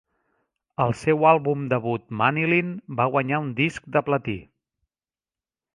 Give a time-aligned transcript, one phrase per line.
[0.85, 4.39] El seu àlbum debut "Manilyn" va guanyar un disc de platí.